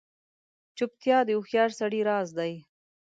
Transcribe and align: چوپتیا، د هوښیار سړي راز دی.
چوپتیا، 0.77 1.17
د 1.25 1.29
هوښیار 1.37 1.69
سړي 1.79 1.99
راز 2.09 2.29
دی. 2.39 2.53